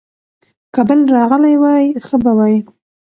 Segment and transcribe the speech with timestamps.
[0.73, 2.55] که بل راغلی وای، ښه به وای.